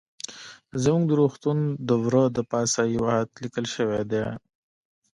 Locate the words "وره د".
2.03-2.37